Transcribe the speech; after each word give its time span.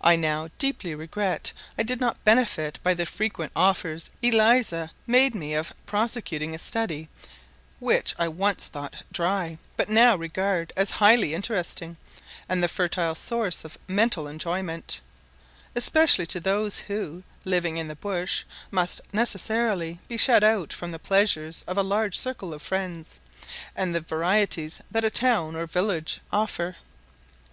I 0.00 0.16
now 0.16 0.48
deeply 0.58 0.96
regret 0.96 1.52
I 1.78 1.84
did 1.84 2.00
not 2.00 2.24
benefit 2.24 2.80
by 2.82 2.92
the 2.92 3.06
frequent 3.06 3.52
offers 3.54 4.10
Eliza 4.20 4.90
made 5.06 5.32
me 5.32 5.54
of 5.54 5.72
prosecuting 5.86 6.56
a 6.56 6.58
study 6.58 7.08
which 7.78 8.12
I 8.18 8.26
once 8.26 8.64
thought 8.66 8.96
dry, 9.12 9.58
but 9.76 9.88
now 9.88 10.16
regard 10.16 10.72
as 10.76 10.90
highly 10.90 11.34
interesting, 11.34 11.96
and 12.48 12.64
the 12.64 12.66
fertile 12.66 13.14
source 13.14 13.64
of 13.64 13.78
mental 13.86 14.26
enjoyment, 14.26 15.00
especially 15.76 16.26
to 16.26 16.40
those 16.40 16.78
who, 16.88 17.22
living 17.44 17.76
in 17.76 17.86
the 17.86 17.94
bush, 17.94 18.42
must 18.72 19.00
necessarily 19.14 20.00
be 20.08 20.16
shut 20.16 20.42
out 20.42 20.72
from 20.72 20.90
the 20.90 20.98
pleasures 20.98 21.62
of 21.68 21.78
a 21.78 21.84
large 21.84 22.18
circle 22.18 22.52
of 22.52 22.60
friends, 22.60 23.20
and 23.76 23.94
the 23.94 24.00
varieties 24.00 24.80
that 24.90 25.04
a 25.04 25.10
town 25.10 25.54
or 25.54 25.66
village 25.68 26.20
offer. 26.32 26.74